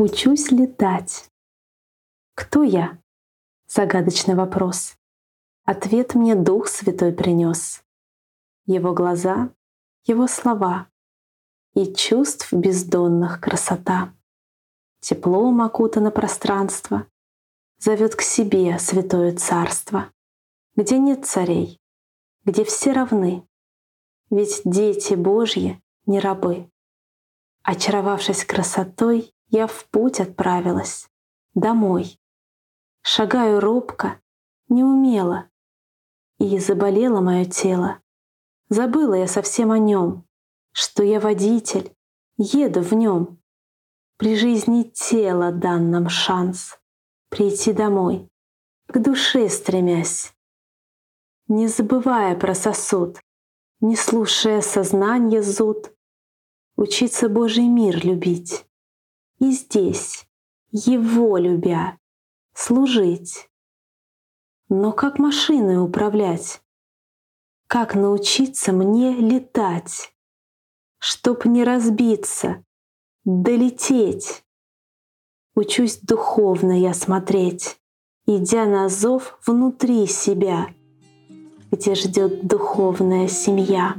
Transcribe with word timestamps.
Учусь 0.00 0.52
летать. 0.52 1.28
Кто 2.36 2.62
я? 2.62 3.02
Загадочный 3.66 4.36
вопрос. 4.36 4.96
Ответ 5.64 6.14
мне 6.14 6.36
Дух 6.36 6.68
Святой 6.68 7.12
принес. 7.12 7.82
Его 8.64 8.94
глаза, 8.94 9.52
его 10.04 10.28
слова 10.28 10.88
и 11.74 11.92
чувств 11.92 12.52
бездонных 12.52 13.40
красота. 13.40 14.14
Теплом 15.00 15.60
окутано 15.62 16.12
пространство, 16.12 17.08
зовет 17.78 18.14
к 18.14 18.20
себе 18.20 18.78
святое 18.78 19.34
царство, 19.34 20.12
где 20.76 20.96
нет 21.00 21.26
царей, 21.26 21.80
где 22.44 22.62
все 22.62 22.92
равны, 22.92 23.44
ведь 24.30 24.60
дети 24.64 25.14
Божьи 25.14 25.82
не 26.06 26.20
рабы. 26.20 26.70
Очаровавшись 27.64 28.44
красотой, 28.44 29.34
я 29.48 29.66
в 29.66 29.86
путь 29.86 30.20
отправилась, 30.20 31.08
домой. 31.54 32.20
Шагаю 33.02 33.60
робко, 33.60 34.20
неумело, 34.68 35.48
и 36.38 36.58
заболело 36.58 37.20
мое 37.20 37.44
тело. 37.44 38.00
Забыла 38.68 39.14
я 39.14 39.26
совсем 39.26 39.70
о 39.70 39.78
нем, 39.78 40.26
что 40.72 41.02
я 41.02 41.20
водитель, 41.20 41.94
еду 42.36 42.82
в 42.82 42.92
нем. 42.92 43.40
При 44.18 44.36
жизни 44.36 44.82
тела 44.82 45.52
дан 45.52 45.90
нам 45.90 46.08
шанс 46.08 46.78
прийти 47.30 47.72
домой, 47.72 48.28
к 48.86 48.98
душе 48.98 49.48
стремясь. 49.48 50.34
Не 51.46 51.66
забывая 51.68 52.36
про 52.36 52.54
сосуд, 52.54 53.18
не 53.80 53.96
слушая 53.96 54.60
сознание 54.60 55.42
зуд, 55.42 55.94
учиться 56.76 57.30
Божий 57.30 57.68
мир 57.68 58.04
любить 58.04 58.67
и 59.38 59.52
здесь, 59.52 60.26
Его 60.70 61.38
любя, 61.38 61.98
служить. 62.54 63.48
Но 64.68 64.92
как 64.92 65.18
машиной 65.18 65.82
управлять? 65.82 66.62
Как 67.68 67.94
научиться 67.94 68.72
мне 68.72 69.14
летать? 69.14 70.12
Чтоб 70.98 71.44
не 71.44 71.64
разбиться, 71.64 72.64
долететь. 73.24 74.44
Учусь 75.54 75.98
духовно 76.00 76.78
я 76.78 76.94
смотреть, 76.94 77.78
идя 78.26 78.66
на 78.66 78.88
зов 78.88 79.38
внутри 79.46 80.06
себя, 80.06 80.68
где 81.70 81.94
ждет 81.94 82.46
духовная 82.46 83.28
семья. 83.28 83.94